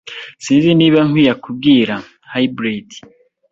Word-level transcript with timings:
Sinzi 0.43 0.69
niba 0.79 0.99
nkwiye 1.07 1.33
kubwira. 1.43 1.95
(Hybrid) 2.33 2.89